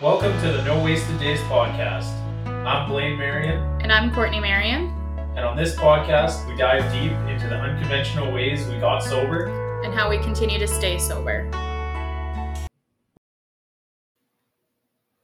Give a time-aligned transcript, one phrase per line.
[0.00, 2.10] Welcome to the No Wasted Days podcast.
[2.66, 4.86] I'm Blaine Marion, And I'm Courtney Marion.
[5.36, 9.46] and on this podcast, we dive deep into the unconventional ways we got sober.
[9.84, 11.48] and how we continue to stay sober.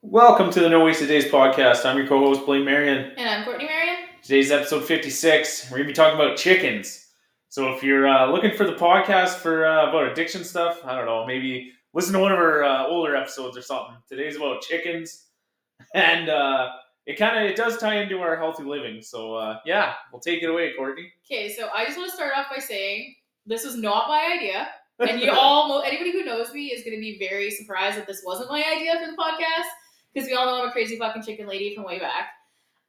[0.02, 1.84] Welcome to the No Wasted Days podcast.
[1.84, 3.12] I'm your co host, Blaine Marion.
[3.16, 3.96] And I'm Courtney Marion.
[4.22, 5.70] Today's episode 56.
[5.70, 7.06] We're going to be talking about chickens.
[7.48, 11.06] So if you're uh, looking for the podcast for uh, about addiction stuff, I don't
[11.06, 13.96] know, maybe listen to one of our uh, older episodes or something.
[14.08, 15.26] Today's about chickens,
[15.94, 16.70] and uh,
[17.06, 19.02] it kind of it does tie into our healthy living.
[19.02, 21.12] So uh, yeah, we'll take it away, Courtney.
[21.24, 23.14] Okay, so I just want to start off by saying
[23.46, 24.68] this was not my idea.
[25.00, 28.22] And you all anybody who knows me is going to be very surprised that this
[28.22, 29.64] wasn't my idea for the podcast
[30.12, 32.28] because we all know I'm a crazy fucking chicken lady from way back.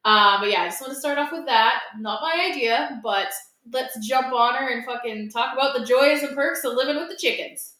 [0.04, 1.80] Uh, but yeah, I just want to start off with that.
[1.98, 3.28] Not my idea, but
[3.72, 7.08] let's jump on her and fucking talk about the joys and perks of living with
[7.08, 7.76] the chickens.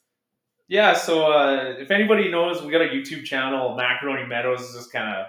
[0.72, 4.90] Yeah, so uh, if anybody knows, we got a YouTube channel, Macaroni Meadows, is just
[4.90, 5.26] kind of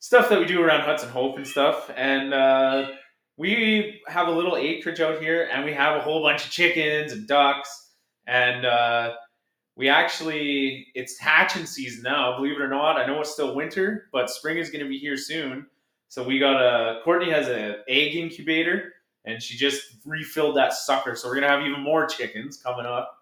[0.00, 1.88] stuff that we do around Hudson Hope and stuff.
[1.96, 2.88] And uh,
[3.36, 7.12] we have a little acreage out here, and we have a whole bunch of chickens
[7.12, 7.92] and ducks.
[8.26, 9.12] And uh,
[9.76, 12.96] we actually, it's hatching season now, believe it or not.
[12.96, 15.64] I know it's still winter, but spring is going to be here soon.
[16.08, 18.94] So we got a, Courtney has an egg incubator,
[19.26, 21.14] and she just refilled that sucker.
[21.14, 23.21] So we're going to have even more chickens coming up.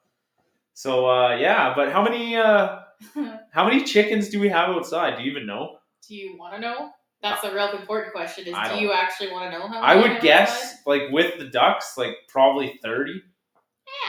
[0.74, 2.80] So uh, yeah, but how many uh,
[3.52, 5.16] how many chickens do we have outside?
[5.18, 5.76] Do you even know?
[6.08, 6.90] Do you want to know?
[7.22, 8.46] That's the real important question.
[8.46, 9.80] Is I do don't- you actually want to know how?
[9.80, 9.84] Many?
[9.86, 10.76] I many would have guess outside?
[10.86, 13.20] like with the ducks, like probably thirty.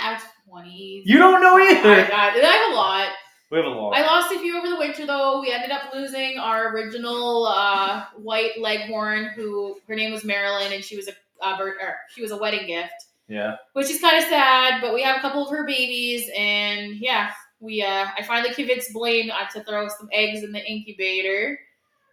[0.02, 1.04] Yeah, twenty.
[1.06, 2.14] You don't know I, either.
[2.14, 3.08] I, I have a lot.
[3.52, 3.94] We have a lot.
[3.94, 5.42] I lost a few over the winter though.
[5.42, 10.82] We ended up losing our original uh, white leghorn, who her name was Marilyn, and
[10.82, 11.14] she was a
[11.46, 12.94] uh, bird, or she was a wedding gift,
[13.32, 13.56] yeah.
[13.74, 14.82] which is kind of sad.
[14.82, 18.94] But we have a couple of her babies, and yeah, we uh, I finally convinced
[18.94, 21.58] Blaine uh, to throw some eggs in the incubator.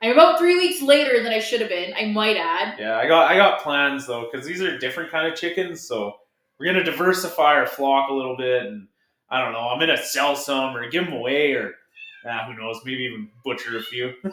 [0.00, 1.92] I'm about three weeks later than I should have been.
[1.94, 2.78] I might add.
[2.78, 6.14] Yeah, I got I got plans though because these are different kind of chickens, so
[6.58, 8.86] we're gonna diversify our flock a little bit, and
[9.28, 9.68] I don't know.
[9.68, 11.74] I'm gonna sell some or give them away, or
[12.26, 12.80] ah, who knows?
[12.84, 14.12] Maybe even butcher a few.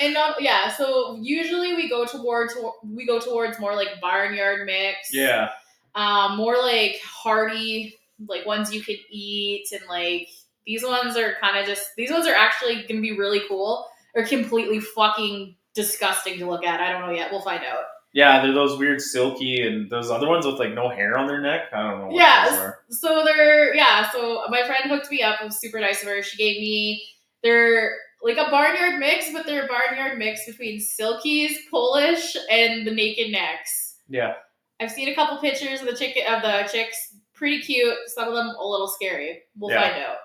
[0.00, 5.12] And not yeah, so usually we go towards we go towards more like barnyard mix.
[5.12, 5.50] yeah.
[5.94, 7.96] Um, more like hearty,
[8.28, 10.28] like ones you can eat, and like
[10.66, 14.24] these ones are kind of just these ones are actually gonna be really cool or
[14.24, 16.80] completely fucking disgusting to look at.
[16.80, 17.30] I don't know yet.
[17.30, 17.84] We'll find out.
[18.14, 21.40] Yeah, they're those weird silky and those other ones with like no hair on their
[21.40, 21.72] neck.
[21.72, 22.06] I don't know.
[22.08, 22.72] What Yeah.
[22.90, 24.10] So they're yeah.
[24.10, 25.40] So my friend hooked me up.
[25.40, 26.22] It was super nice of her.
[26.22, 27.02] She gave me
[27.42, 32.92] they're like a barnyard mix, but they're a barnyard mix between silkies, Polish, and the
[32.92, 33.96] naked necks.
[34.08, 34.34] Yeah.
[34.80, 37.16] I've seen a couple pictures of the chicken of the chicks.
[37.34, 37.96] Pretty cute.
[38.06, 39.42] Some of them a little scary.
[39.58, 39.90] We'll Yeah.
[39.90, 40.16] find out.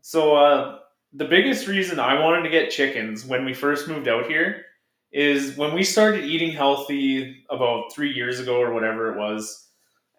[0.00, 0.78] So uh,
[1.12, 4.64] the biggest reason I wanted to get chickens when we first moved out here
[5.12, 9.68] is when we started eating healthy about three years ago or whatever it was,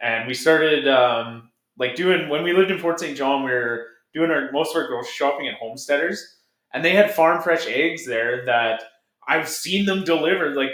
[0.01, 1.49] and we started um,
[1.79, 3.17] like doing when we lived in Fort St.
[3.17, 6.37] John, we were doing our most of our grocery shopping at Homesteaders,
[6.73, 8.83] and they had farm fresh eggs there that
[9.27, 10.53] I've seen them deliver.
[10.53, 10.73] Like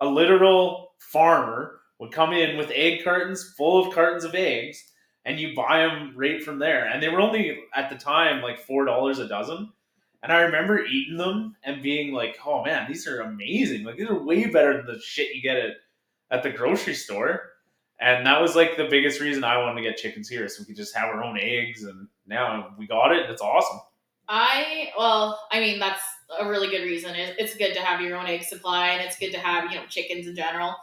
[0.00, 4.84] a literal farmer would come in with egg cartons full of cartons of eggs
[5.28, 6.86] and you buy them right from there.
[6.86, 9.70] And they were only at the time like four dollars a dozen.
[10.22, 13.84] And I remember eating them and being like, "Oh man, these are amazing!
[13.84, 15.72] Like these are way better than the shit you get at
[16.30, 17.50] at the grocery store."
[18.00, 20.66] And that was like the biggest reason I wanted to get chickens here, so we
[20.66, 21.84] could just have our own eggs.
[21.84, 23.80] And now we got it, and it's awesome.
[24.28, 26.02] I well, I mean that's
[26.40, 27.12] a really good reason.
[27.14, 29.86] It's good to have your own egg supply, and it's good to have you know
[29.86, 30.74] chickens in general.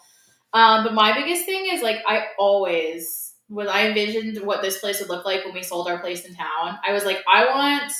[0.55, 4.99] Um, but my biggest thing is like I always when I envisioned what this place
[4.99, 7.91] would look like when we sold our place in town, I was like, I want,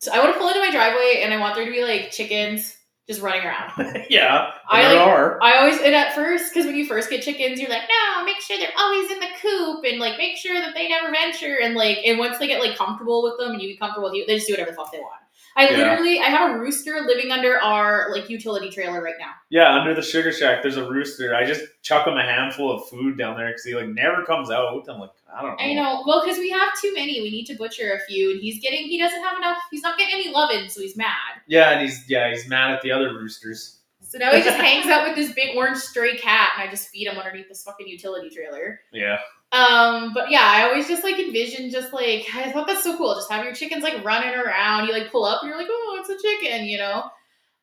[0.00, 2.10] so I want to pull into my driveway, and I want there to be like
[2.10, 2.76] chickens
[3.08, 3.72] just running around.
[4.10, 5.42] yeah, I there like- are.
[5.42, 8.40] I always and at first because when you first get chickens, you're like, no, make
[8.42, 11.74] sure they're always in the coop and like make sure that they never venture and
[11.74, 14.26] like and once they get like comfortable with them and you get comfortable with you,
[14.26, 15.22] they just do whatever the fuck they want.
[15.56, 15.76] I Yeah.
[15.76, 19.32] literally I have a rooster living under our like utility trailer right now.
[19.50, 21.34] Yeah, under the sugar shack, there's a rooster.
[21.34, 24.50] I just chuck him a handful of food down there because he like never comes
[24.50, 24.86] out.
[24.88, 25.64] I'm like, I don't know.
[25.64, 26.02] I know.
[26.06, 28.86] Well, because we have too many, we need to butcher a few, and he's getting
[28.86, 29.58] he doesn't have enough.
[29.70, 31.40] He's not getting any loving, so he's mad.
[31.46, 33.77] Yeah, and he's yeah he's mad at the other roosters.
[34.08, 36.88] So now he just hangs out with this big orange stray cat, and I just
[36.88, 38.80] feed him underneath this fucking utility trailer.
[38.90, 39.18] Yeah,
[39.52, 43.14] Um, but yeah, I always just like envision just like I thought that's so cool.
[43.14, 44.86] Just have your chickens like running around.
[44.86, 47.04] You like pull up and you're like, oh, it's a chicken, you know.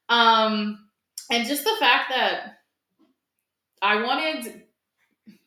[0.08, 0.88] Um,
[1.32, 2.60] and just the fact that
[3.82, 4.64] I wanted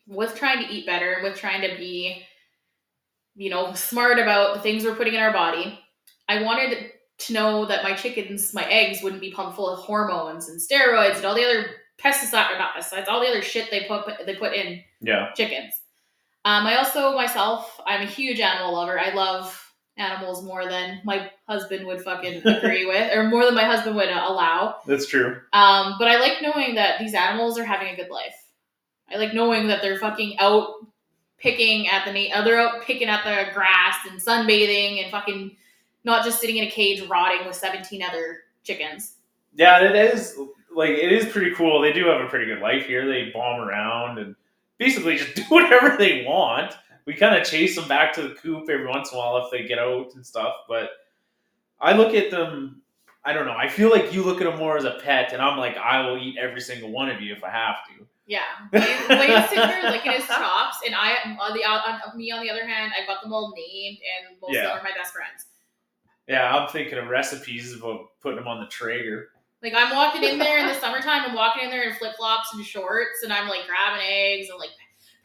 [0.08, 2.22] with trying to eat better and with trying to be,
[3.36, 5.78] you know, smart about the things we're putting in our body.
[6.28, 10.48] I wanted to know that my chickens, my eggs, wouldn't be pumped full of hormones
[10.48, 11.66] and steroids and all the other
[12.02, 15.32] pesticides or not pesticides, all the other shit they put they put in Yeah.
[15.32, 15.74] chickens.
[16.44, 18.98] Um, I also myself, I'm a huge animal lover.
[18.98, 19.64] I love
[19.96, 24.08] animals more than my husband would fucking agree with, or more than my husband would
[24.08, 24.76] allow.
[24.86, 25.40] That's true.
[25.52, 28.36] Um, but I like knowing that these animals are having a good life.
[29.12, 30.74] I like knowing that they're fucking out
[31.38, 35.56] picking at the na- they're out picking at the grass and sunbathing and fucking
[36.04, 39.16] not just sitting in a cage rotting with 17 other chickens.
[39.54, 40.38] Yeah, it is
[40.74, 41.80] like it is pretty cool.
[41.80, 43.06] They do have a pretty good life here.
[43.06, 44.34] They bomb around and
[44.78, 46.74] basically just do whatever they want.
[47.04, 49.50] We kind of chase them back to the coop every once in a while if
[49.50, 50.54] they get out and stuff.
[50.68, 50.90] But
[51.80, 52.82] I look at them.
[53.24, 53.56] I don't know.
[53.56, 56.08] I feel like you look at them more as a pet, and I'm like, I
[56.08, 58.06] will eat every single one of you if I have to.
[58.26, 62.42] Yeah, Blaine's sitting here licking his chops, and I on the on, on me on
[62.42, 65.14] the other hand, I got them all named, and most of them are my best
[65.14, 65.46] friends.
[66.28, 69.30] Yeah, I'm thinking of recipes about putting them on the Traeger.
[69.62, 72.54] Like I'm walking in there in the summertime, I'm walking in there in flip flops
[72.54, 74.70] and shorts, and I'm like grabbing eggs and like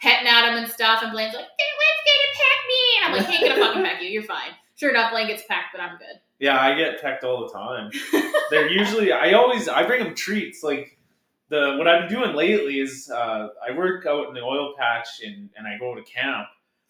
[0.02, 1.04] petting at them and stuff.
[1.04, 3.84] And Blaine's like, "Hey, "When's gonna peck me?" And I'm like, "He ain't gonna fucking
[3.84, 4.10] peck you.
[4.10, 6.20] You're fine." Sure enough, Blaine gets pecked, but I'm good.
[6.40, 7.92] Yeah, I get pecked all the time.
[8.50, 10.98] They're usually I always I bring them treats like
[11.50, 15.08] the what I've been doing lately is uh, I work out in the oil patch
[15.24, 16.48] and and I go to camp.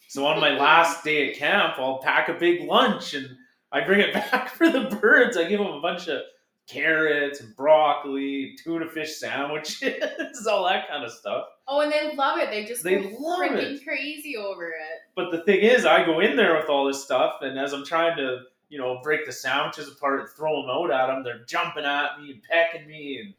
[0.07, 3.36] So on my last day at camp, I'll pack a big lunch and
[3.73, 5.35] I bring it back for the birds.
[5.35, 6.21] I give them a bunch of
[6.67, 11.45] carrots and broccoli, tuna fish sandwiches, all that kind of stuff.
[11.67, 12.49] Oh, and they love it.
[12.51, 13.83] They just They love freaking it.
[13.83, 15.01] crazy over it.
[15.15, 17.85] But the thing is, I go in there with all this stuff, and as I'm
[17.85, 21.43] trying to, you know, break the sandwiches apart and throw them out at them, they're
[21.45, 23.33] jumping at me and pecking me, and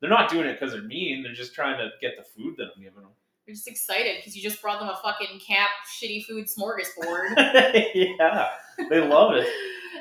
[0.00, 1.22] they're not doing it because they're mean.
[1.22, 3.10] They're just trying to get the food that I'm giving them.
[3.46, 5.70] They're just excited because you just brought them a fucking camp
[6.00, 7.34] shitty food smorgasbord.
[7.94, 8.48] yeah,
[8.88, 9.46] they love it.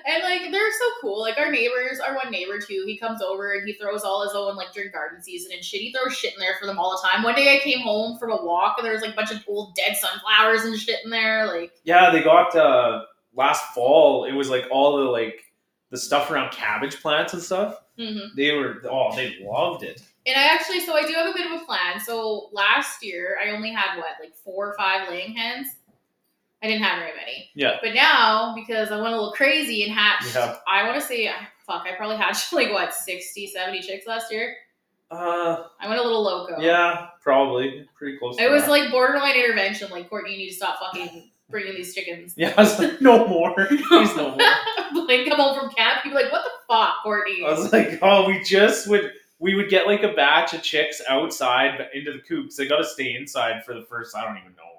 [0.06, 1.20] And like they're so cool.
[1.22, 4.34] Like our neighbors, our one neighbor too, he comes over and he throws all his
[4.36, 5.82] own like during garden season and shit.
[5.82, 7.24] He throws shit in there for them all the time.
[7.24, 9.44] One day I came home from a walk and there was like a bunch of
[9.48, 11.48] old dead sunflowers and shit in there.
[11.48, 13.04] Like Yeah, they got uh,
[13.34, 14.26] last fall.
[14.26, 15.44] It was like all the like
[15.92, 17.80] the stuff around cabbage plants and stuff.
[17.98, 18.36] mhm.
[18.36, 20.02] They were oh, they loved it.
[20.28, 22.00] and I actually so I do have a bit of a plan.
[22.00, 25.68] So last year I only had what, like four or five laying hens.
[26.62, 27.50] I didn't have very many.
[27.56, 27.78] Yeah.
[27.82, 30.58] But now, because I went a little crazy and hatched, Yeah.
[30.68, 31.32] I want to say,
[31.66, 34.56] fuck, I probably hatched like what, 60, 70 chicks last year?
[35.12, 36.60] Uh, I went a little loco.
[36.62, 38.38] yeah, probably pretty close.
[38.38, 38.70] to It was that.
[38.70, 39.90] like borderline intervention.
[39.90, 42.34] Like, Courtney, you need to stop fucking bringing these chickens.
[42.38, 44.38] yeah, I was like, no more, please no more.
[45.08, 47.44] Blaine come home from camp, he'd be like, what the fuck, Courtney?
[47.44, 49.14] I was like, oh, we just would.
[49.42, 52.58] We would get like a batch of chicks outside but into the coops.
[52.58, 54.64] They got to stay inside for the first, I don't even know,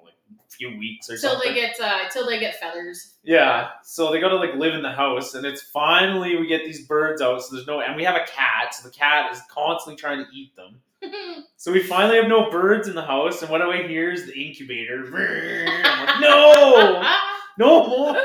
[0.69, 1.53] few weeks or Till something.
[1.53, 3.15] they get, uh, till they get feathers.
[3.23, 6.63] yeah, so they got to like live in the house, and it's finally we get
[6.65, 7.41] these birds out.
[7.43, 10.29] So there's no, and we have a cat, so the cat is constantly trying to
[10.33, 10.81] eat them.
[11.57, 14.25] So we finally have no birds in the house, and what do I hear is
[14.25, 15.03] the incubator.
[15.11, 17.03] Like, no,
[17.59, 18.15] no more.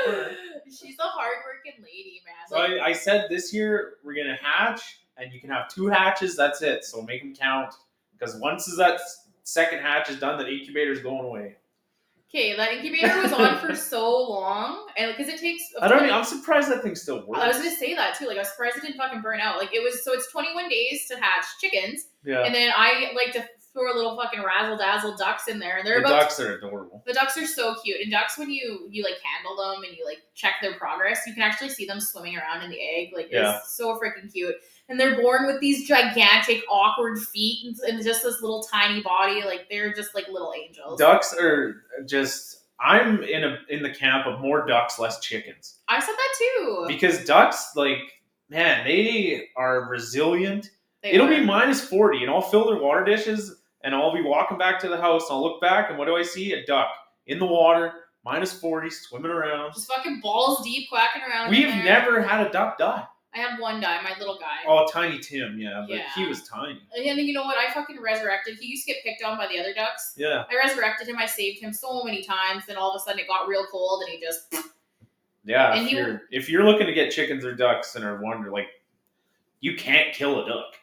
[0.65, 2.35] She's a hardworking lady, man.
[2.49, 6.35] So I, I said this year we're gonna hatch, and you can have two hatches.
[6.35, 6.83] That's it.
[6.83, 7.75] So make them count,
[8.17, 8.99] because once is that
[9.43, 11.57] second hatch is done, that incubator's going away.
[12.29, 15.63] Okay, that incubator was on for so long, and because it takes.
[15.81, 16.03] I don't.
[16.03, 17.41] Even, I'm surprised that thing still works.
[17.41, 18.27] I was gonna say that too.
[18.27, 19.57] Like I was surprised it didn't fucking burn out.
[19.57, 22.43] Like it was so it's 21 days to hatch chickens, yeah.
[22.43, 25.85] and then I like to throw a little fucking razzle dazzle ducks in there, and
[25.87, 27.03] they're the about ducks are adorable.
[27.05, 30.05] The ducks are so cute, and ducks when you you like handle them and you
[30.05, 33.09] like check their progress, you can actually see them swimming around in the egg.
[33.13, 33.57] Like Yeah.
[33.57, 34.55] it's so freaking cute.
[34.89, 39.43] And they're born with these gigantic, awkward feet and, and just this little tiny body.
[39.43, 40.99] Like they're just like little angels.
[40.99, 42.55] Ducks are just.
[42.79, 45.79] I'm in a in the camp of more ducks, less chickens.
[45.87, 46.85] I said that too.
[46.87, 47.97] Because ducks, like
[48.49, 50.69] man, they are resilient.
[51.03, 51.29] They It'll are.
[51.31, 54.87] be minus 40, and I'll fill their water dishes, and I'll be walking back to
[54.89, 56.53] the house, and I'll look back, and what do I see?
[56.53, 56.89] A duck
[57.27, 57.93] in the water,
[58.25, 59.73] minus 40, swimming around.
[59.73, 61.49] just fucking balls deep, quacking around.
[61.51, 63.05] We've never had a duck die.
[63.35, 64.57] I had one die, my little guy.
[64.67, 66.09] Oh, Tiny Tim, yeah, but Yeah.
[66.15, 66.81] he was tiny.
[66.95, 67.57] And then you know what?
[67.57, 68.57] I fucking resurrected.
[68.59, 70.13] He used to get picked on by the other ducks.
[70.17, 71.17] Yeah, I resurrected him.
[71.17, 72.63] I saved him so many times.
[72.65, 74.53] Then all of a sudden it got real cold, and he just
[75.45, 75.73] yeah.
[75.73, 78.51] And if he you're if you're looking to get chickens or ducks and are wondering,
[78.53, 78.67] like,
[79.59, 80.73] you can't kill a duck.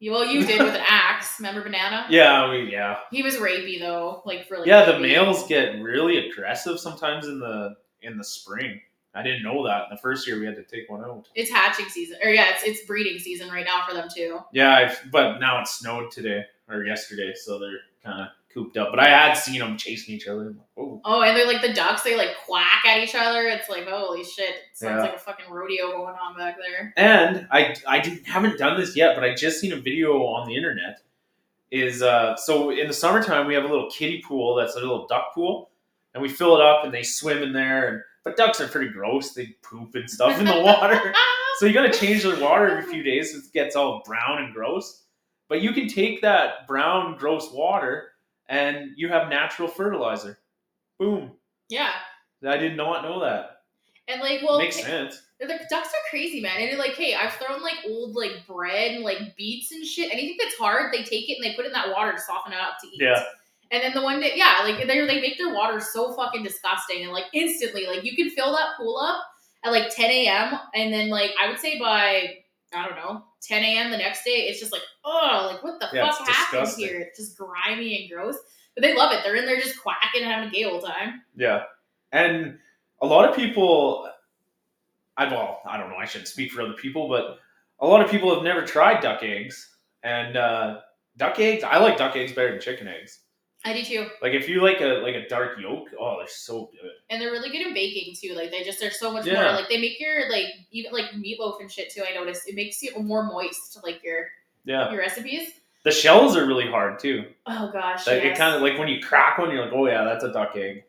[0.00, 1.38] Well, you did with an axe.
[1.40, 2.06] Remember Banana?
[2.10, 4.68] Yeah, we yeah He was rapey though, like really.
[4.68, 4.84] yeah.
[4.84, 8.80] The males get really aggressive sometimes in the in the spring.
[9.14, 9.84] I didn't know that.
[9.90, 11.28] The first year we had to take one out.
[11.34, 14.38] It's hatching season, or yeah, it's it's breeding season right now for them too.
[14.52, 18.88] Yeah, I've, but now it snowed today or yesterday, so they're kind of cooped up.
[18.90, 20.54] But I had seen them chasing each other.
[20.76, 22.02] Oh, Oh, and they're like the ducks.
[22.02, 23.42] They like quack at each other.
[23.46, 24.54] It's like holy shit.
[24.74, 25.02] Sounds Yeah.
[25.02, 26.92] like a fucking rodeo going on back there.
[26.96, 30.46] and I I didn't, haven't done this yet, but I just seen a video on
[30.48, 31.00] the internet.
[31.70, 35.06] Is uh so in the summertime we have a little kiddie pool that's a little
[35.06, 35.70] duck pool,
[36.14, 37.88] and we fill it up and they swim in there.
[37.88, 39.32] And but ducks are pretty gross.
[39.32, 41.12] They poop and stuff in the water.
[41.58, 43.32] So you got to change the water every few days.
[43.32, 45.02] so It gets all brown and gross.
[45.48, 48.10] But you can take that brown, gross water
[48.48, 50.38] and you have natural fertilizer.
[51.00, 51.32] Boom.
[51.68, 51.90] yeah,
[52.46, 53.62] I did not know that.
[54.06, 55.22] and like well, Makes hey, sense.
[55.40, 56.58] the ducks are crazy, man.
[56.60, 60.12] And they're like, hey, I've thrown like old like bread and like beets and shit.
[60.12, 62.52] Anything that's hard, they take it and they put it in that water to soften
[62.52, 63.00] it up to eat.
[63.00, 63.24] Yeah.
[63.70, 67.02] And then the one day, yeah, like they they make their water so fucking disgusting,
[67.02, 69.22] and like instantly, like you can fill that pool up
[69.64, 70.58] at like 10 a.m.
[70.74, 72.34] and then like I would say by
[72.72, 73.90] I don't know 10 a.m.
[73.90, 76.86] the next day, it's just like oh, like what the Yeah, fuck disgusting.
[76.86, 77.00] here?
[77.00, 78.36] It's just grimy and gross,
[78.74, 79.20] but they love it.
[79.24, 81.22] They're in there just quacking and having a gay old time.
[81.36, 81.64] Yeah.
[82.12, 82.58] And
[83.02, 84.08] a lot of people,
[85.16, 85.96] I well, I don't know.
[85.96, 87.38] I shouldn't speak for other people, but
[87.80, 89.74] a lot of people have never tried duck eggs.
[90.02, 90.80] And uh,
[91.16, 93.20] duck eggs, I like duck eggs better than chicken eggs.
[93.68, 96.70] I do too, Like if you like a like a dark yolk, oh, they're so
[96.72, 96.90] good.
[97.10, 98.34] and they're really good in baking too.
[98.34, 101.60] Like they just they're so much more like they make your like even like meatloaf
[101.60, 102.02] and shit too.
[102.08, 104.28] I noticed it makes you more moist, like your
[104.64, 104.90] Yeah.
[104.90, 105.50] your recipes.
[105.84, 107.24] The shells are really hard too.
[107.46, 110.04] Oh gosh, Like it kind of like when you crack one, you're like, oh yeah,
[110.04, 110.84] that's a duck egg.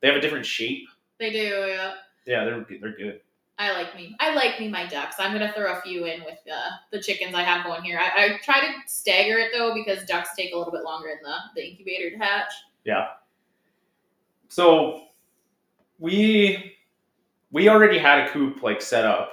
[0.00, 0.86] They have a different shape.
[1.18, 1.38] they do.
[1.68, 1.94] Yeah.
[2.26, 3.20] Yeah, they're they're good.
[3.58, 4.16] I like me.
[4.18, 5.16] I like me my ducks.
[5.18, 7.98] I'm gonna throw a few in with uh, the chickens I have going here.
[8.00, 11.18] I, I try to stagger it though because ducks take a little bit longer in
[11.22, 12.52] the, the incubator to hatch.
[12.84, 13.08] Yeah.
[14.48, 15.04] So
[15.98, 16.74] we
[17.52, 19.30] we already had a coop like set up.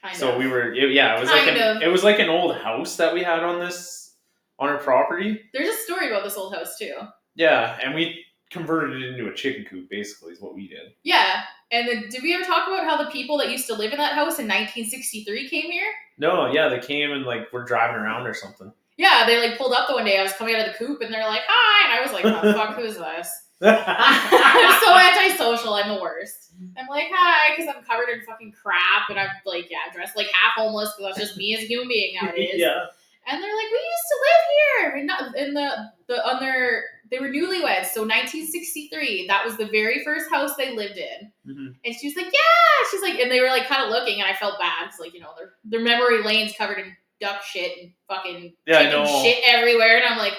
[0.00, 0.20] Kind of.
[0.20, 0.38] so of.
[0.38, 1.82] we were it- yeah, it was like an, of.
[1.82, 4.14] it was like an old house that we had on this
[4.58, 5.40] on our property.
[5.52, 6.94] There's a story about this old house too.
[7.34, 10.92] Yeah, and we converted it into a chicken coop basically is what we did.
[11.02, 11.42] Yeah.
[11.72, 13.98] And then did we ever talk about how the people that used to live in
[13.98, 15.86] that house in 1963 came here?
[16.18, 18.72] No, yeah, they came and like we're driving around or something.
[18.96, 20.18] Yeah, they like pulled up the one day.
[20.18, 22.24] I was coming out of the coop and they're like, "Hi," and I was like,
[22.24, 23.30] "The fuck, who's this?"
[23.62, 25.74] I'm so antisocial.
[25.74, 26.52] I'm the worst.
[26.76, 30.26] I'm like, "Hi," because I'm covered in fucking crap and I'm like, yeah, dressed like
[30.26, 32.52] half homeless because that's just me as a human being nowadays.
[32.54, 32.86] yeah.
[33.30, 34.96] And they're like, we used to live here.
[34.96, 39.26] And not in the the on their they were newlyweds, so 1963.
[39.28, 41.32] That was the very first house they lived in.
[41.46, 41.74] Mhm.
[41.84, 42.88] And she was like, yeah.
[42.90, 44.86] She's like, and they were like kind of looking, and I felt bad.
[44.88, 48.82] It's like you know their their memory lane's covered in duck shit and fucking Yeah,
[48.90, 49.96] chicken shit everywhere.
[49.98, 50.32] And I'm like,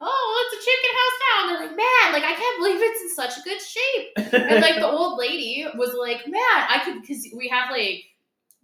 [0.00, 1.40] oh, well, it's a chicken house now.
[1.40, 4.76] And they're like, man, like I can't believe it's in such good shape and like
[4.76, 8.04] the old lady was like, "Man, I could," because we have like,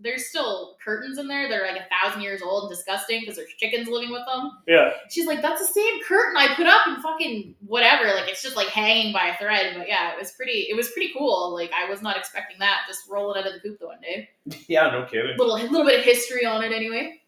[0.02, 3.36] there's still curtains in there that are like a thousand years old and disgusting because
[3.36, 4.50] there's chickens living with them.
[4.66, 4.90] yeah.
[5.08, 8.56] She's like, "That's the same curtain I put up in fucking whatever." Like it's just
[8.56, 9.74] like hanging by a thread.
[9.78, 10.66] But yeah, it was pretty.
[10.70, 11.52] It was pretty cool.
[11.54, 12.80] Like I was not expecting that.
[12.88, 14.28] Just rolling out of the coop the one day.
[14.68, 15.36] Yeah, no kidding.
[15.38, 17.20] Little little bit of history on it anyway.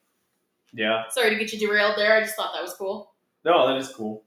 [0.73, 1.05] Yeah.
[1.11, 2.17] Sorry to get you derailed there.
[2.17, 3.13] I just thought that was cool.
[3.45, 4.25] No, that is cool.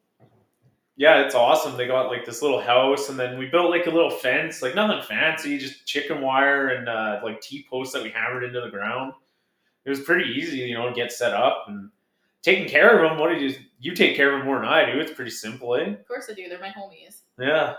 [0.97, 1.77] Yeah, it's awesome.
[1.77, 4.73] They got like this little house, and then we built like a little fence, like
[4.73, 8.69] nothing fancy, just chicken wire and uh, like T posts that we hammered into the
[8.69, 9.13] ground.
[9.85, 11.91] It was pretty easy, you know, to get set up and
[12.41, 13.19] taking care of them.
[13.19, 14.99] What did you you take care of them more than I do?
[14.99, 15.91] It's pretty simple, eh?
[15.91, 16.49] Of course I do.
[16.49, 17.21] They're my homies.
[17.39, 17.75] Yeah.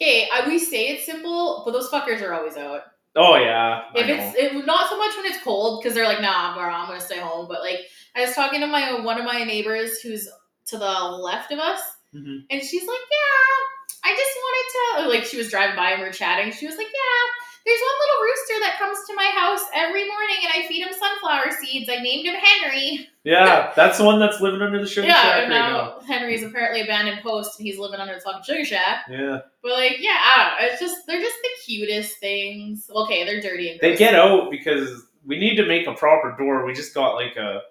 [0.00, 2.82] Okay, I, we say it's simple, but those fuckers are always out.
[3.16, 3.84] Oh yeah.
[3.94, 6.86] If it's it, not so much when it's cold because they're like, nah, bro, I'm
[6.86, 7.46] gonna stay home.
[7.48, 7.80] But like,
[8.14, 10.28] I was talking to my one of my neighbors who's
[10.66, 11.80] to the left of us,
[12.16, 12.46] Mhm.
[12.50, 14.66] and she's like, yeah, I just wanted
[15.04, 15.24] to like.
[15.24, 16.52] She was driving by and we are chatting.
[16.52, 17.22] She was like, yeah,
[17.66, 20.92] there's one little rooster that comes to my house every morning, and I feed him
[20.92, 21.90] sunflower seeds.
[21.90, 23.08] I named him Henry.
[23.24, 26.82] Yeah, that's the one that's living under the sugar yeah, shack right now Henry's apparently
[26.82, 29.06] abandoned post, and he's living under the fucking sugar shack.
[29.10, 29.40] Yeah.
[29.62, 30.72] But like, yeah, I don't know.
[30.72, 32.88] It's just they're just the cutest things.
[32.94, 36.64] Okay, they're dirty and They get out because we need to make a proper door.
[36.64, 37.62] We just got like a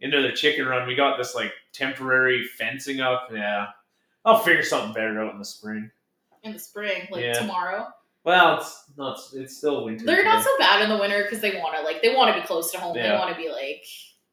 [0.00, 0.88] into the chicken run.
[0.88, 3.28] We got this like temporary fencing up.
[3.32, 3.66] Yeah,
[4.24, 5.90] I'll figure something better out in the spring.
[6.42, 7.32] in the spring, like Yeah.
[7.34, 7.88] tomorrow.
[8.24, 9.18] Well, it's not.
[9.34, 10.04] It's still winter.
[10.04, 10.44] They're not today.
[10.44, 12.70] so bad in the winter because they want to like they want to be close
[12.72, 12.94] to home.
[12.94, 13.18] They Yeah.
[13.18, 13.84] want to be like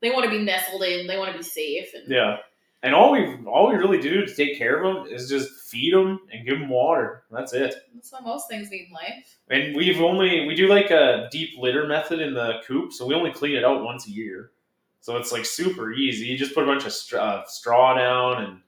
[0.02, 1.08] they want to be nestled in.
[1.08, 1.94] They want to be safe.
[1.94, 2.38] And Yeah,
[2.84, 5.94] and all we all we really do to take care of them is just feed
[5.94, 7.24] them and give them water.
[7.32, 7.76] That's it.
[7.94, 9.38] that's what most things need in life.
[9.50, 13.14] And we've only we do like a deep litter method in the coop, so we
[13.16, 14.52] only clean it out once a year.
[15.00, 16.26] So it's like super easy.
[16.28, 18.62] You just put a bunch of straw, uh, straw down and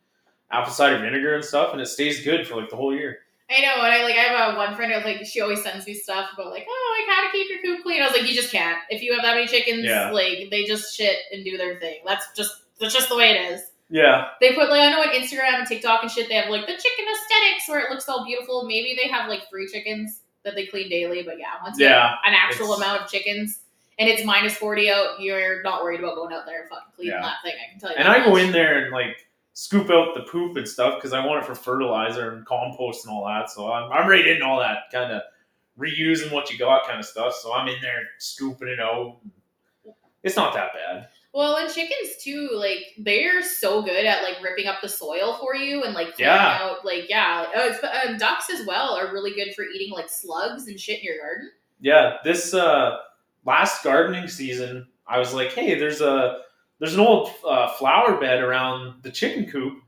[0.54, 3.20] apple cider vinegar and stuff, and it stays good for like the whole year.
[3.50, 5.86] I know, and I like I have a one friend who's like she always sends
[5.86, 8.02] me stuff about like oh how to keep your coop clean.
[8.02, 10.12] I was like you just can't if you have that many chickens Yeah.
[10.12, 12.00] like they just shit and do their thing.
[12.06, 13.62] That's just that's just the way it is.
[13.90, 14.30] Yeah.
[14.42, 16.30] They put like I know on Instagram and TikTok and shit.
[16.30, 18.64] They have like the chicken aesthetics where it looks all beautiful.
[18.66, 22.10] Maybe they have like three chickens that they clean daily, but yeah, once you Yeah.
[22.10, 23.60] have an actual amount of chickens
[24.00, 27.14] and it's minus forty out, you're not worried about going out there and fucking cleaning
[27.14, 27.22] Yeah.
[27.22, 27.54] that thing.
[27.54, 27.98] I can tell you.
[27.98, 31.26] And I go in there and like scoop out the poop and stuff because I
[31.26, 33.50] want it for fertilizer and compost and all that.
[33.50, 35.22] So I'm, I'm right in all that kind of
[35.80, 37.36] reusing what you got kind of stuff.
[37.36, 39.18] So I'm in there scooping it out.
[40.24, 41.08] It's not that bad.
[41.34, 45.56] Well, and chickens too, like they're so good at like ripping up the soil for
[45.56, 46.60] you and like Yeah.
[46.62, 50.10] out, like yeah, oh, it's, uh, ducks as well are really good for eating like
[50.10, 51.50] slugs and shit in your garden.
[51.82, 52.98] Yeah, this uh,
[53.46, 56.42] last gardening season, I was like, hey, there's a
[56.84, 59.82] there's an old uh, flower bed around the chicken coop,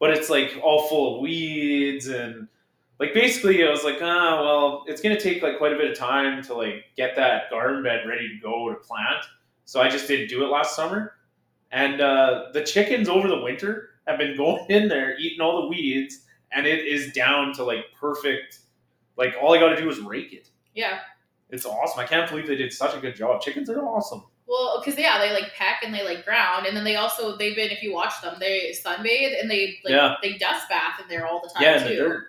[0.00, 2.48] but it's like all full of weeds and
[2.98, 5.96] like basically I was like, ah, well, it's gonna take like quite a bit of
[5.96, 9.24] time to like get that garden bed ready to go to plant.
[9.64, 11.12] So I just didn't do it last summer,
[11.70, 15.68] and uh, the chickens over the winter have been going in there eating all the
[15.68, 18.58] weeds, and it is down to like perfect.
[19.16, 20.50] Like all I got to do is rake it.
[20.74, 20.98] Yeah.
[21.50, 22.00] It's awesome.
[22.00, 23.40] I can't believe they did such a good job.
[23.40, 24.24] Chickens are awesome.
[24.50, 27.54] Well, because yeah, they like peck and they like ground, and then they also they've
[27.54, 30.16] been if you watch them, they sunbathe and they like Yeah.
[30.22, 31.94] they dust bath in there all the time yeah, too.
[31.96, 32.24] dirt.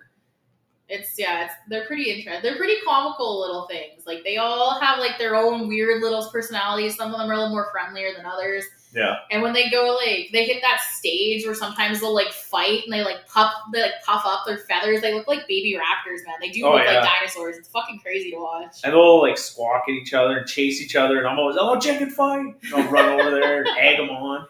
[0.88, 2.42] It's yeah, it's they're pretty interesting.
[2.42, 4.06] They're pretty comical little things.
[4.06, 6.94] Like they all have like their own weird little personalities.
[6.94, 8.64] Some of them are a little more friendlier than others.
[8.94, 9.16] Yeah.
[9.30, 12.92] And when they go like they hit that stage where sometimes they'll like fight and
[12.92, 15.00] they like puff they like puff up their feathers.
[15.00, 16.34] They look like baby raptors, man.
[16.40, 17.00] They do Oh, look yeah.
[17.00, 17.56] like dinosaurs.
[17.56, 18.76] It's fucking crazy to watch.
[18.84, 21.78] And they'll like squawk at each other and chase each other, and I'm always, oh,
[21.80, 22.40] chicken fight!
[22.62, 24.46] And I'll run over there and egg them on.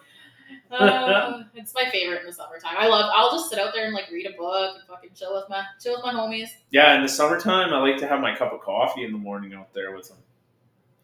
[0.71, 2.75] Uh, it's my favorite in the summertime.
[2.77, 3.09] I love.
[3.15, 5.63] I'll just sit out there and like read a book and fucking chill with my
[5.81, 6.49] chill with my homies.
[6.71, 9.53] Yeah, in the summertime, I like to have my cup of coffee in the morning
[9.53, 10.17] out there with them.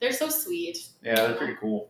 [0.01, 0.77] They're so sweet.
[1.03, 1.89] Yeah, they're pretty cool.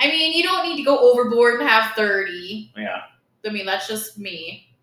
[0.00, 2.72] I mean, you don't need to go overboard and have thirty.
[2.76, 3.02] Yeah.
[3.46, 4.74] I mean, that's just me.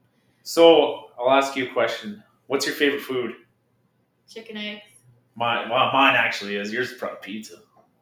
[0.43, 2.23] So I'll ask you a question.
[2.47, 3.33] What's your favorite food?
[4.29, 4.81] Chicken eggs.
[5.35, 6.71] Mine, well, mine actually is.
[6.71, 7.55] Yours is probably pizza.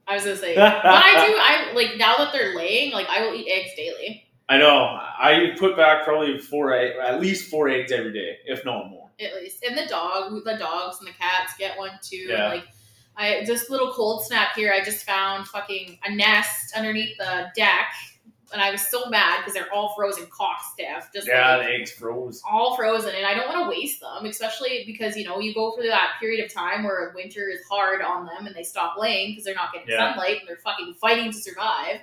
[0.07, 1.35] I was gonna say, but I do.
[1.39, 2.91] I like now that they're laying.
[2.93, 4.75] Like I will eat eggs daily, I know.
[4.75, 9.09] I put back probably four, at least four eggs every day, if not more.
[9.19, 9.63] at least.
[9.63, 12.17] And the dog, the dogs and the cats get one too.
[12.17, 12.49] Yeah.
[12.49, 12.65] Like
[13.17, 14.73] I just little cold snap here.
[14.73, 17.93] I just found fucking a nest underneath the deck,
[18.51, 21.09] and I was so mad because they're all frozen cock stiff.
[21.13, 22.41] Just Yeah, like, the eggs froze.
[22.49, 25.75] all frozen and I don't want to waste them, especially because you know you go
[25.75, 29.31] through that period of time where winter is hard on them and they stop laying
[29.31, 30.11] because they're not getting Yeah.
[30.13, 32.01] sunlight and they're fucking fighting to survive.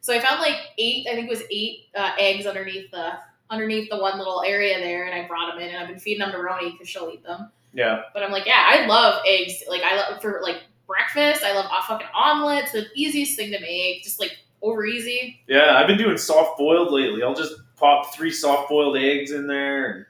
[0.00, 3.12] So I found like eight, I think it was eight uh, eggs underneath the
[3.52, 6.20] underneath the one little area there, and I brought them in and I've been feeding
[6.20, 7.52] them to Roni because she'll eat them.
[7.72, 8.02] Yeah.
[8.12, 9.62] But I'm like, yeah, I love eggs.
[9.68, 11.44] Like I love for like breakfast.
[11.44, 12.72] I love fucking omelets.
[12.72, 15.40] The easiest thing to make, just like over easy.
[15.46, 17.22] Yeah, I've been doing soft boiled lately.
[17.22, 20.06] I'll just pop three soft boiled eggs in there and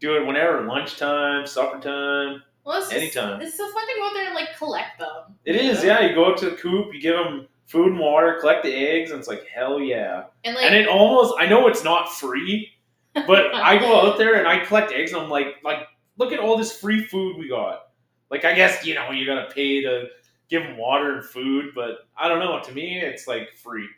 [0.00, 3.40] do it whenever lunchtime, supper time, Well, it's just, anytime.
[3.40, 5.34] It's so fun to go out there and like collect them.
[5.44, 5.88] It is, know?
[5.88, 6.06] yeah.
[6.06, 9.10] You go out to the coop, you give them food and water, collect the eggs,
[9.10, 10.24] and it's like hell yeah.
[10.42, 12.72] And like And it almost, I know it's not free,
[13.14, 16.40] but I go out there and I collect eggs, and I'm like, like, look at
[16.40, 17.90] all this free food we got.
[18.30, 20.06] Like, I guess you know you gotta pay to
[20.50, 22.60] give them water and food, but I don't know.
[22.60, 23.88] To me, it's like free.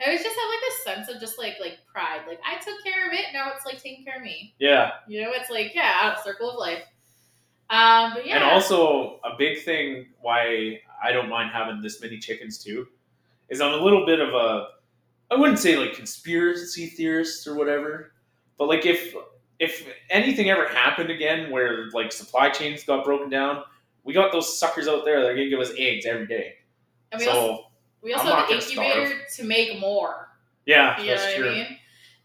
[0.00, 2.20] I always just have like this sense of just like like pride.
[2.26, 4.54] Like I took care of it, now it's like taking care of me.
[4.58, 6.82] Yeah, You know, it's like yeah, circle of life.
[7.70, 12.18] Um, but yeah, And also a big thing why I don't mind having this many
[12.18, 12.86] chickens too
[13.50, 14.68] is I'm a little bit of a
[15.30, 18.12] I wouldn't say like conspiracy theorist or whatever,
[18.58, 19.14] but like if
[19.58, 23.62] if anything ever happened again where like supply chains got broken down,
[24.04, 26.54] we got those suckers out there that are gonna give us eggs every day.
[27.12, 27.64] and we so also
[28.02, 30.28] we also have the gonna incubator to make more.
[30.66, 31.50] yeah, You know that's what true.
[31.50, 31.78] I mean?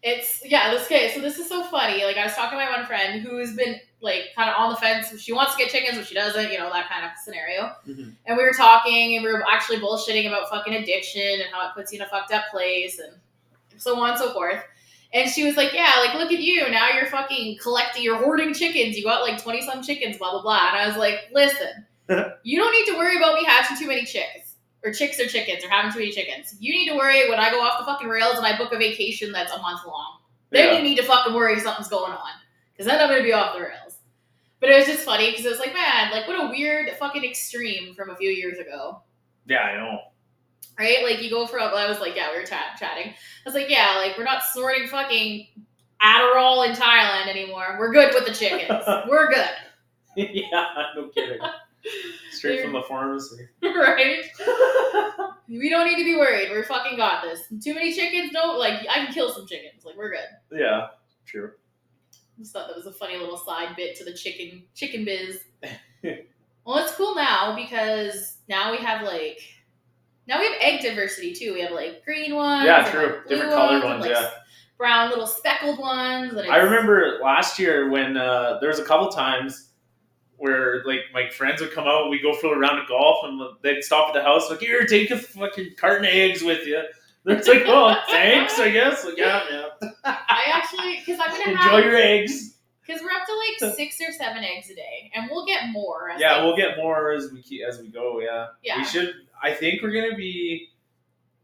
[0.04, 2.04] It's yeah, this okay, so this is so funny.
[2.04, 4.76] Like I was talking to my one friend who's been like kind of on the
[4.76, 5.20] fence.
[5.22, 7.72] She wants to get chickens, but she doesn't, you know, that kind of scenario.
[7.88, 8.14] Mhm.
[8.26, 11.74] And we were talking and we were actually bullshitting about fucking addiction and how it
[11.76, 13.14] puts you in a fucked up place and
[13.78, 14.64] so on and so forth.
[15.14, 16.70] And she was like, Yeah, like look at you.
[16.70, 18.98] Now you're fucking collecting you're hoarding chickens.
[18.98, 20.70] You got like twenty some chickens, blah blah blah.
[20.70, 21.86] And I was like, Listen,
[22.44, 24.56] you don't need to worry about me hatching too many chicks.
[24.86, 26.56] Or chicks or chickens or having too many chickens.
[26.60, 28.78] You need to worry when I go off the fucking rails and I book a
[28.78, 30.18] vacation that's a month long.
[30.50, 30.78] Then Yeah.
[30.78, 32.30] you need to fucking worry something's going on.
[32.74, 33.93] Because then I'm going to be off the rails.
[34.64, 37.26] But it was just funny because it was like, man, like what a weird fucking
[37.26, 39.02] extreme from a few years ago.
[39.46, 40.00] Yeah, I know.
[40.80, 41.04] Right?
[41.04, 43.10] Like you go from, I was like, yeah, we were chat- chatting.
[43.10, 45.48] I was like, yeah, like we're not snorting fucking
[46.02, 47.76] Adderall in Thailand anymore.
[47.78, 48.86] We're good with the chickens.
[49.10, 49.50] we're good.
[50.16, 51.40] yeah, no kidding.
[52.32, 53.46] Straight from the pharmacy.
[53.64, 54.24] right?
[55.50, 56.52] We don't need to be worried.
[56.52, 57.42] We're fucking got this.
[57.62, 58.58] Too many chickens, no.
[58.58, 59.84] Like I can kill some chickens.
[59.84, 60.58] Like we're good.
[60.58, 60.88] Yeah,
[61.26, 61.52] true.
[62.40, 65.40] Just thought that was a funny little side bit to the chicken chicken biz.
[66.66, 69.40] well, it's cool now because now we have like
[70.28, 71.54] now we have egg diversity too.
[71.54, 72.66] We have like green ones.
[72.66, 73.18] Yeah, true.
[73.18, 74.30] like, Different colored and, ones, like, yeah.
[74.78, 76.36] Brown little speckled ones.
[76.36, 79.70] I remember last year when uh, there was a couple times
[80.38, 83.40] where like my friends would come out, we go for a round of golf, and
[83.62, 86.82] they'd stop at the house like, "Here, take a fucking carton of eggs with you."
[87.26, 89.90] It's like, "Oh, thanks, I guess." Like, yeah, yeah.
[90.04, 92.58] I actually because I'm gonna Enjoy have your eggs.
[92.86, 96.10] because we're up to like six or seven eggs a day, and we'll get more.
[96.10, 98.20] As Yeah, we'll get more as we keep, as we go.
[98.20, 98.78] Yeah, yeah.
[98.78, 99.14] we should.
[99.42, 100.70] I think we're gonna be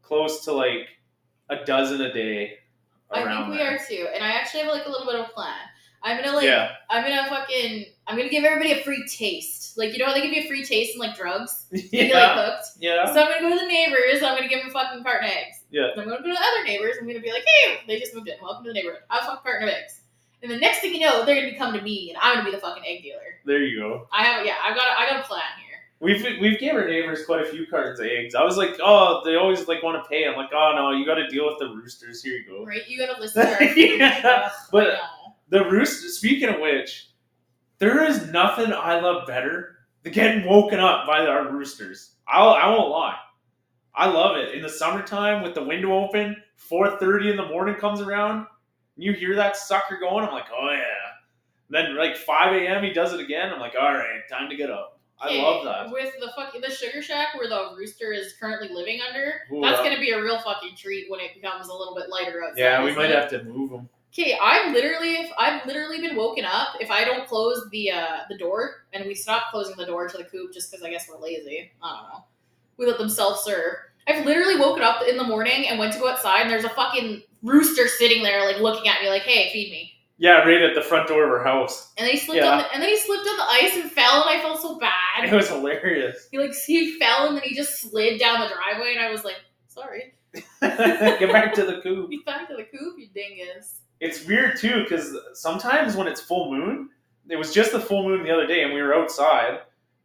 [0.02, 0.88] close to like
[1.48, 2.58] a dozen a day.
[3.10, 3.74] I think we there.
[3.74, 5.54] are too, and I actually have like a little bit of a plan.
[6.02, 9.76] I'm gonna like yeah, I'm gonna fucking I'm gonna give everybody a free taste.
[9.76, 11.66] Like you know how they give you a free taste in like drugs?
[11.72, 12.66] You get like yeah, hooked.
[12.78, 13.14] yeah.
[13.14, 15.59] So I'm gonna go to the neighbors, I'm gonna give them a fucking carton eggs.
[15.70, 15.88] Yeah.
[15.96, 18.28] I'm gonna go to the other neighbors, I'm gonna be like, hey, they just moved
[18.28, 19.00] in, welcome to the neighborhood.
[19.10, 20.00] A fucking carton of eggs.
[20.42, 22.46] And the next thing you know, they're gonna be coming to me and I'm gonna
[22.46, 23.20] be the fucking egg dealer.
[23.44, 24.08] There you go.
[24.12, 25.66] I have yeah, I've got a, I got a plan here.
[26.00, 28.34] We've we've gave our neighbors quite a few cartons of eggs.
[28.34, 30.26] I was like, oh, they always like want to pay.
[30.26, 32.22] I'm like, oh no, you got to deal with the roosters.
[32.22, 32.64] Here you go.
[32.64, 32.80] Right?
[32.88, 34.98] You gotta listen to our Yeah, uh, but- I.
[35.50, 36.08] The rooster.
[36.08, 37.08] Speaking of which,
[37.78, 42.12] there is nothing I love better than getting woken up by our roosters.
[42.28, 43.16] I'll I won't lie.
[43.94, 46.36] I love it in the summertime with the window open.
[46.56, 48.46] Four thirty in the morning comes around.
[48.96, 50.24] And you hear that sucker going.
[50.24, 50.84] I'm like, oh yeah.
[51.70, 52.84] then like five a.m.
[52.84, 53.52] he does it again.
[53.52, 54.98] I'm like, all right, time to get up.
[55.22, 55.92] I love that.
[55.92, 59.78] With the fucking the sugar shack where the rooster is currently living under, Ooh, that's
[59.78, 62.60] that- gonna be a real fucking treat when it becomes a little bit lighter outside.
[62.60, 63.16] Yeah, we might it?
[63.16, 63.88] have to move them.
[64.12, 68.18] Okay, I've literally if I've literally been woken up if I don't close the uh
[68.28, 71.08] the door and we stop closing the door to the coop just because I guess
[71.08, 71.70] we're lazy.
[71.82, 72.24] I don't know.
[72.80, 73.74] We let them self serve.
[74.08, 76.70] I've literally woken up in the morning and went to go outside and there's a
[76.70, 79.92] fucking rooster sitting there like looking at me like, hey, feed me.
[80.16, 81.92] Yeah, right at the front door of her house.
[81.96, 82.50] And then he slipped Yeah.
[82.50, 84.78] on the, and then he slipped on the ice and fell and I felt so
[84.78, 85.24] bad.
[85.24, 86.26] It was hilarious.
[86.32, 89.24] He like he fell and then he just slid down the driveway and I was
[89.24, 89.36] like,
[89.68, 90.14] sorry.
[90.60, 92.10] Get back to the coop.
[92.10, 93.80] Get back to the coop, you dingus.
[94.00, 96.88] It's weird too because sometimes when it's full moon,
[97.28, 99.60] it was just the full moon the other day, and we were outside,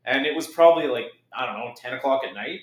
[0.06, 1.06] and it was probably like
[1.38, 2.60] I don't know, ten o'clock at night,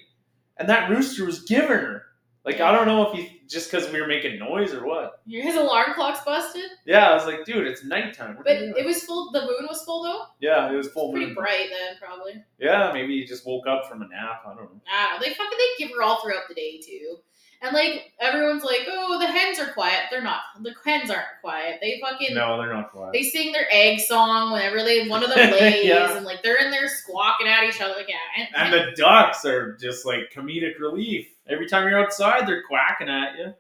[0.56, 2.02] and that rooster was giving her.
[2.44, 5.20] Like I don't know if he just because we were making noise or what.
[5.28, 6.64] His alarm clock's busted.
[6.84, 8.34] Yeah, I was like, dude, it's nighttime.
[8.36, 10.24] What But it was full the moon was full though.
[10.40, 11.34] yeah, it was full Pretty moon.
[11.36, 12.42] bright then, probably.
[12.58, 14.42] Yeah, maybe he just woke up from a nap.
[14.44, 14.80] I don't know.
[14.92, 15.18] I.
[15.20, 17.18] They fucking they give her all throughout the day too.
[17.62, 20.00] And like everyone's like, oh, the hens are quiet.
[20.10, 20.40] They're not.
[20.62, 21.78] The hens aren't quiet.
[21.80, 23.12] They fucking No, they're not quiet.
[23.12, 26.16] they sing their egg song whenever they one of them lays, Yeah.
[26.16, 27.94] and like they're in there squawking at each other.
[27.96, 31.28] Like yeah, and, And the ducks are just like comedic relief.
[31.48, 33.54] Every time you're outside, they're quacking at you.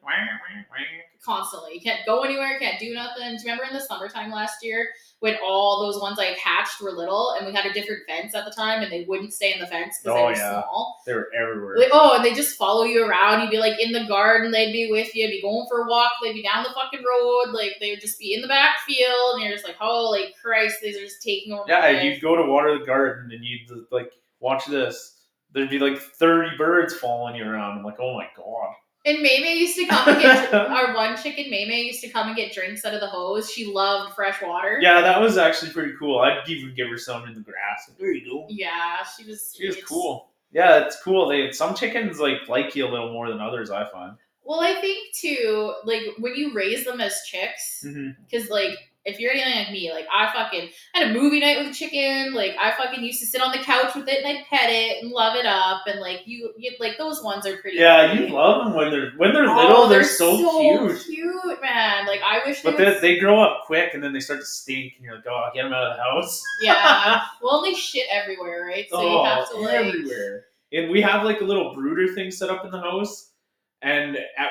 [1.24, 1.74] Constantly.
[1.74, 2.58] You can't go anywhere.
[2.58, 3.22] Can't do nothing.
[3.22, 4.88] Do you remember in the summertime last year
[5.22, 8.44] when all those ones I hatched were little, and we had a different fence at
[8.44, 10.50] the time, and they wouldn't stay in the fence because Oh, they were yeah.
[10.62, 11.00] small.
[11.06, 11.78] They were everywhere.
[11.78, 13.40] Like, oh, and they just follow you around.
[13.40, 16.10] You'd be like in the garden, they'd be with you, be going for a walk,
[16.24, 19.42] they'd be down the fucking road, like they would just be in the backfield, and
[19.44, 21.64] you're just like, holy Christ, these are just taking over.
[21.68, 25.20] Yeah, you'd go to water the garden and you'd like watch this.
[25.52, 27.78] There'd be like thirty birds following you around.
[27.78, 28.74] I'm like, oh my god.
[29.04, 31.46] And Maymay used to come and get our one chicken.
[31.46, 33.50] Maymay used to come and get drinks out of the hose.
[33.50, 34.78] She loved fresh water.
[34.80, 36.20] Yeah, that was actually pretty cool.
[36.20, 37.90] I'd even give her some in the grass.
[37.98, 38.46] There you go.
[38.48, 39.54] Yeah, she was.
[39.58, 40.28] She was cool.
[40.52, 41.26] Yeah, it's cool.
[41.28, 43.70] They some chickens like like you a little more than others.
[43.70, 44.16] I find.
[44.44, 48.22] Well, I think too, like when you raise them as chicks, Mm-hmm.
[48.28, 51.68] because like if you're anything like me, like I fucking had a movie night with
[51.68, 52.34] a chicken.
[52.34, 55.02] Like I fucking used to sit on the couch with it and I'd pet it
[55.02, 55.82] and love it up.
[55.86, 57.78] And like you, you like those ones are pretty.
[57.78, 58.28] Yeah, cute.
[58.28, 59.88] you love them when they're when they're Oh, little.
[59.88, 61.00] they're, so, cute.
[61.04, 62.06] cute, man.
[62.06, 62.62] Like I wish.
[62.62, 65.16] But they, they, they grow up quick and then they start to stink, and you're
[65.16, 66.42] like, oh, get them out of the house.
[66.60, 67.22] yeah.
[67.42, 68.86] Well, they shit everywhere, right?
[68.88, 69.74] So you have oh, to like.
[69.74, 70.44] Oh, everywhere.
[70.72, 73.32] And we have like a little brooder thing set up in the house,
[73.82, 74.50] and at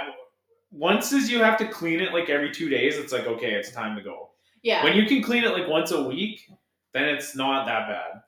[0.72, 3.72] once as you have to clean it like every two days, it's like okay, it's
[3.72, 4.31] time to go.
[4.64, 4.84] Yeah.
[4.84, 6.48] When you can clean it like once a week,
[6.94, 8.22] then it's not that bad.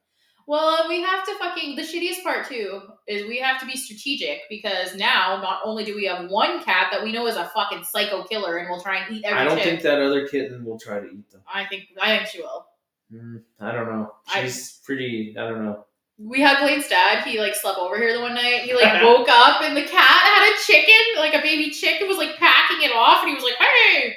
[0.45, 1.75] Well, we have to fucking.
[1.77, 5.95] The shittiest part too is we have to be strategic because now not only do
[5.95, 8.97] we have one cat that we know is a fucking psycho killer and will try
[8.97, 9.63] and eat every I don't chick.
[9.65, 11.41] think that other kitten will try to eat them.
[11.51, 12.65] I think I think she will.
[13.13, 14.11] Mm, I don't know.
[14.33, 15.33] I- She's pretty.
[15.37, 15.85] I don't know.
[16.19, 17.23] We had Blaine's dad.
[17.25, 18.61] He like slept over here the one night.
[18.63, 19.91] He like woke up and the cat
[20.23, 23.43] had a chicken, like a baby chicken, was like packing it off, and he was
[23.43, 24.13] like, "Hey."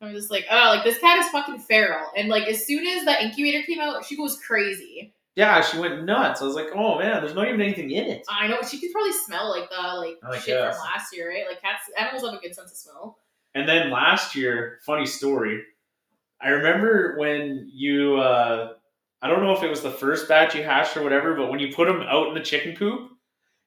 [0.00, 3.04] I'm just like, oh, like this cat is fucking feral, and like as soon as
[3.04, 5.12] that incubator came out, she goes crazy.
[5.34, 6.42] Yeah, she went nuts.
[6.42, 8.26] I was like, oh man, there's not even anything in it.
[8.28, 10.76] I know she could probably smell like the like I shit guess.
[10.76, 11.44] from last year, right?
[11.48, 13.18] Like cats, animals have a good sense of smell.
[13.54, 15.62] And then last year, funny story.
[16.40, 18.74] I remember when you, uh,
[19.22, 21.58] I don't know if it was the first batch you hatched or whatever, but when
[21.58, 23.10] you put them out in the chicken coop,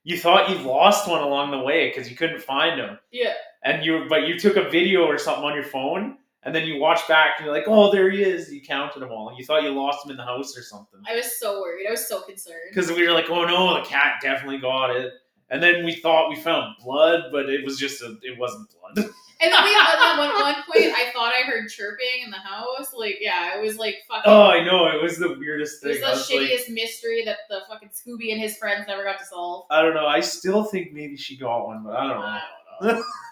[0.03, 2.97] you thought you lost one along the way because you couldn't find them.
[3.11, 3.33] Yeah.
[3.63, 6.79] And you, but you took a video or something on your phone, and then you
[6.79, 8.51] watch back and you're like, oh, there he is.
[8.51, 9.35] You counted them all.
[9.37, 10.99] You thought you lost him in the house or something.
[11.07, 11.85] I was so worried.
[11.87, 12.57] I was so concerned.
[12.73, 15.13] Because we were like, oh no, the cat definitely got it.
[15.51, 19.09] And then we thought we found blood, but it was just a, it wasn't blood.
[19.43, 22.93] And then we at one, one point, I thought I heard chirping in the house.
[22.95, 24.31] Like, yeah, it was like fucking.
[24.31, 24.85] Oh, I know.
[24.85, 25.95] It was the weirdest thing.
[25.95, 29.03] it was the was like, shittiest mystery that the fucking Scooby and his friends never
[29.03, 29.65] got to solve.
[29.71, 30.05] I don't know.
[30.05, 32.25] I still think maybe she got one, but I don't know.
[32.25, 32.60] I don't know.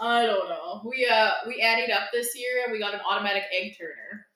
[0.00, 0.82] I don't know.
[0.84, 4.26] We uh we added up this year and we got an automatic egg turner.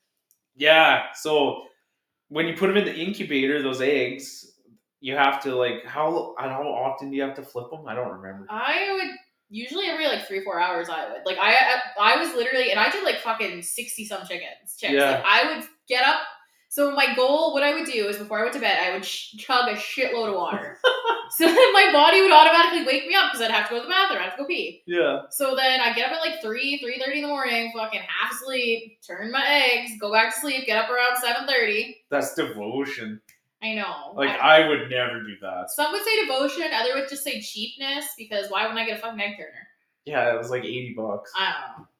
[0.56, 1.06] yeah.
[1.14, 1.64] So
[2.28, 4.52] when you put them in the incubator, those eggs,
[5.00, 7.86] you have to like how how often do you have to flip them?
[7.86, 8.46] I don't remember.
[8.50, 9.14] I would
[9.50, 10.88] usually every like three four hours.
[10.88, 14.22] I would like I I, I was literally and I did like fucking sixty some
[14.22, 14.76] chickens.
[14.78, 14.92] Chicks.
[14.92, 15.10] Yeah.
[15.10, 16.20] Like, I would get up.
[16.78, 19.02] So my goal, what I would do is before I went to bed, I would
[19.02, 20.78] ch- chug a shitload of water.
[21.36, 23.86] so then my body would automatically wake me up because I'd have to go to
[23.86, 24.20] the bathroom.
[24.20, 24.84] I have to go pee.
[24.86, 25.22] Yeah.
[25.30, 28.30] So then I get up at like three, three thirty in the morning, fucking half
[28.30, 31.96] asleep, turn my eggs, go back to sleep, get up around seven thirty.
[32.10, 33.20] That's devotion.
[33.60, 34.12] I know.
[34.14, 35.70] Like I- I would never do that.
[35.72, 39.00] some would say devotion, other would just say cheapness because why wouldn't I get a
[39.02, 39.66] fucking egg turner?
[40.04, 41.32] Yeah, it was like eighty bucks.
[41.36, 41.52] I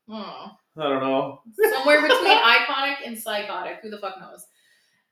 [0.06, 0.52] don't know.
[0.76, 1.40] I I don't know.
[1.56, 1.72] don't know.
[1.78, 3.78] Somewhere between iconic and psychotic.
[3.82, 4.46] Who the fuck knows?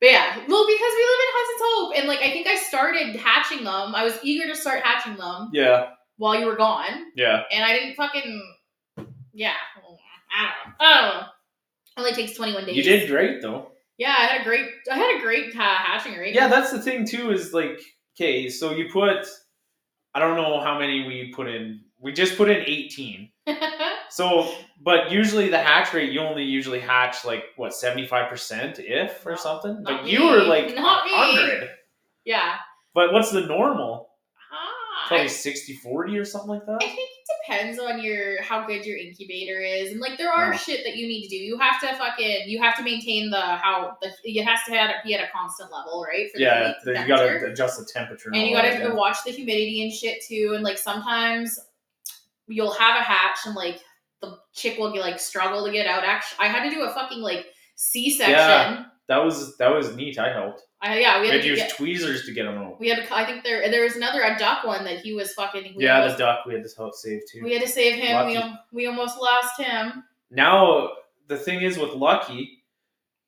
[0.01, 3.17] But yeah, well, because we live in Hudson's Hope, and like I think I started
[3.17, 3.95] hatching them.
[3.95, 5.91] I was eager to start hatching them Yeah.
[6.19, 7.43] while you were gone, Yeah.
[7.51, 8.57] and I didn't fucking.
[9.33, 9.99] Yeah, I don't know.
[10.81, 11.27] I don't know.
[11.99, 12.77] Only takes twenty one days.
[12.77, 13.73] You did great though.
[13.99, 14.67] Yeah, I had a great.
[14.93, 16.35] I had a great uh, hatching rate.
[16.35, 17.31] Yeah, that's the thing too.
[17.31, 17.81] Is like,
[18.15, 19.27] okay, so you put,
[20.15, 21.81] I don't know how many we put in.
[21.99, 23.31] We just put in eighteen.
[24.11, 28.79] So, but usually the hatch rate, you only usually hatch like what seventy five percent,
[28.79, 29.83] if or something.
[29.83, 31.13] not But you were like Not me.
[31.15, 31.71] hundred.
[32.25, 32.57] yeah.
[32.95, 34.09] But what's the normal?
[34.53, 36.77] Ah, Probably I- 60-40 or something like that.
[36.83, 40.53] I think it depends on your how good your incubator is, and like there are
[40.53, 40.59] Yeah.
[40.59, 41.37] shit that you need to do.
[41.37, 44.91] You have to fucking you have to maintain the how the it has to have,
[45.05, 46.31] be at a constant level, right?
[46.33, 48.31] For Yeah, the, the- you gotta adjust the temperature.
[48.33, 50.53] and you gotta watch the humidity and shit too.
[50.55, 51.59] And like sometimes
[52.49, 53.81] you'll have a hatch and like
[54.23, 56.05] the chick will get like struggle to get out.
[56.05, 58.35] Actually, I had to do a fucking like C section.
[58.37, 58.85] Yeah.
[59.09, 60.19] That was that was neat.
[60.19, 60.63] I helped.
[60.83, 62.79] I, yeah, we We had had to use get, tweezers to get him out.
[62.81, 65.33] we had to, I think there there was another a duck one that he was
[65.35, 65.75] fucking.
[65.77, 67.43] We Yeah, almost, the duck we had to help save too.
[67.45, 68.27] we had to save him.
[68.27, 68.49] We Lucky.
[68.49, 70.03] al- we almost lost him.
[70.31, 70.91] now
[71.29, 72.63] the thing is with Lucky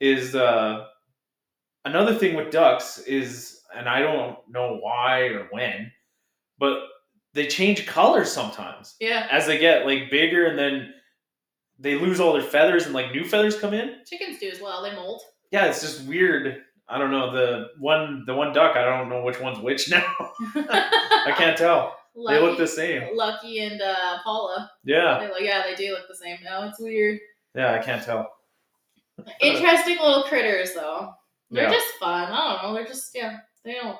[0.01, 0.87] is uh
[1.85, 5.92] another thing with ducks is and I don't know why or when,
[6.59, 6.81] but
[7.38, 10.92] they change colors sometimes Yeah, as they get like bigger and then
[11.79, 13.96] they lose all their feathers and like new feathers come in.
[14.05, 14.83] chickens do as well.
[14.83, 15.22] They molt.
[15.53, 16.59] Yeah, it's just weird.
[16.88, 18.77] I don't know the one the one duck.
[18.77, 20.05] I don't know which one's which now.
[20.57, 21.94] I can't tell.
[22.16, 23.03] Lucky, They look the same.
[23.16, 24.68] Lucky and uh, Paula.
[24.85, 26.66] Yeah, They look, yeah, they do look the same now.
[26.68, 27.20] It's weird.
[27.55, 27.74] yeah.
[27.74, 28.29] I can't tell.
[29.40, 31.12] Interesting little critters though.
[31.51, 31.72] They're Yeah.
[31.72, 32.31] just fun.
[32.33, 32.74] I don't know.
[32.74, 33.37] They're just yeah.
[33.64, 33.96] They don't.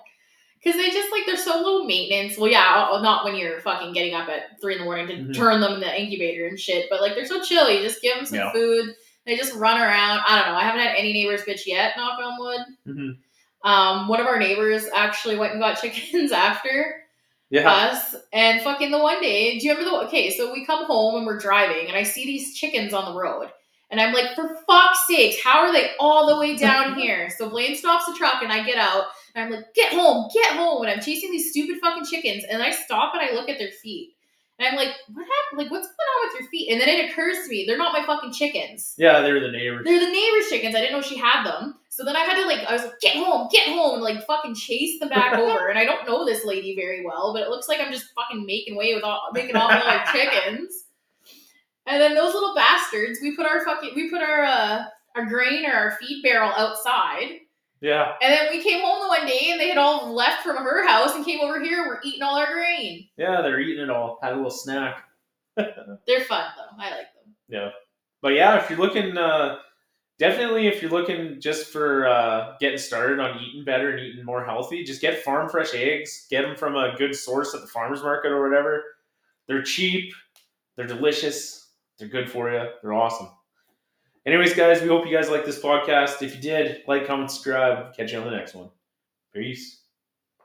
[0.65, 2.37] Cause they just like they're so low maintenance.
[2.37, 5.15] Well, yeah, uh, not when you're fucking getting up at three in the morning to
[5.15, 5.35] Mhm.
[5.35, 6.87] turn them in the incubator and shit.
[6.91, 7.71] But like they're so chill.
[7.71, 8.53] You just give them some Yeah.
[8.53, 8.95] food.
[9.25, 10.21] They just run around.
[10.27, 10.59] I don't know.
[10.59, 11.97] I haven't had any neighbors bitch yet.
[11.97, 12.61] Knock on wood.
[12.87, 13.11] hmm
[13.69, 17.05] Um, one of our neighbors actually went and got chickens after
[17.51, 19.59] Yeah, us, and fucking the one day.
[19.59, 20.07] Do you remember the?
[20.07, 23.19] Okay, so we come home and we're driving, and I see these chickens on the
[23.19, 23.51] road,
[23.91, 27.31] and I'm like, for fuck's sakes, how are they all the way down here?
[27.37, 30.57] So Blaine stops the truck, and I get out, and I'm like, get home, get
[30.57, 33.59] home, and I'm chasing these stupid fucking chickens, and I stop and I look at
[33.59, 34.15] their feet,
[34.59, 35.59] and I'm like, what happened?
[35.63, 36.73] Like, what's going on with your feet?
[36.73, 38.95] And then it occurs to me, they're not my fucking chickens.
[38.99, 39.21] yeah.
[39.21, 39.85] They're the neighbors.
[39.85, 40.75] They're the neighbor's chickens.
[40.75, 41.77] I didn't know she had them.
[41.91, 44.25] So then I had to like, I was like, get home, get home, and like
[44.27, 45.69] fucking chase them back over.
[45.69, 48.45] And I don't know this lady very well, but it looks like I'm just fucking
[48.47, 50.73] making way with all making off all our chickens.
[51.89, 54.85] And then those little bastards, we put our fucking we put our uh
[55.17, 57.41] our grain or our feed barrel outside.
[57.81, 60.57] Yeah, And then we came home the one day and they had all left from
[60.57, 61.87] her house and came over here.
[61.87, 63.09] We're eating all our grain.
[63.17, 63.41] yeah.
[63.41, 64.19] They're eating it all.
[64.21, 65.05] Had a little snack.
[65.57, 66.77] They're fun though.
[66.83, 67.35] I like them.
[67.49, 67.71] Yeah,
[68.21, 69.59] but yeah, if you're looking, uh,
[70.19, 74.45] definitely if you're looking just for uh, getting started on eating better and eating more
[74.45, 76.27] healthy, just get farm fresh eggs.
[76.31, 78.83] Get them from a good source at the farmers market or whatever.
[79.47, 80.13] They're cheap.
[80.77, 81.68] They're delicious.
[81.99, 82.69] They're good for you.
[82.83, 83.29] They're awesome.
[84.27, 86.23] Anyways, guys, we hope you guys like this podcast.
[86.23, 87.95] If you did, like, comment, subscribe.
[87.97, 88.71] Catch you on the next one.
[89.35, 89.78] Peace.